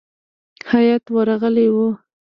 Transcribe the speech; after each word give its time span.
هیات 0.69 1.03
ورغلی 1.15 1.67
وو. 1.75 1.87